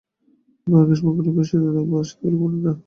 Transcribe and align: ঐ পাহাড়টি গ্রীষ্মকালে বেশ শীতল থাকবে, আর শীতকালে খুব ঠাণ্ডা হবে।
ঐ 0.67 0.71
পাহাড়টি 0.71 0.87
গ্রীষ্মকালে 0.87 1.31
বেশ 1.37 1.47
শীতল 1.49 1.67
থাকবে, 1.75 1.95
আর 1.97 2.05
শীতকালে 2.09 2.35
খুব 2.39 2.49
ঠাণ্ডা 2.51 2.69
হবে। 2.69 2.79